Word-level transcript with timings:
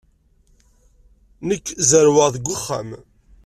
Nekk 1.47 1.67
zerrweɣ 1.89 2.27
deg 2.35 2.45
uxxam. 2.55 2.89